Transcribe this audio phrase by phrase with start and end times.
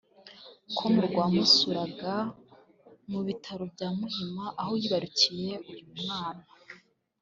[0.75, 2.15] com rwamusuraga
[3.11, 6.45] mu bitaro bya Muhima aho yibarukiye uyu mwana